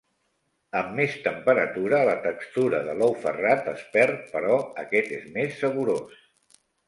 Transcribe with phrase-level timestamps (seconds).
[0.77, 6.17] Amb més temperatura la textura de l'ou ferrat es perd però aquest és més saborós.